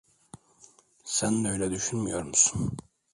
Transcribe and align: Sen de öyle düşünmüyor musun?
Sen 1.03 1.43
de 1.43 1.49
öyle 1.49 1.71
düşünmüyor 1.71 2.23
musun? 2.23 2.71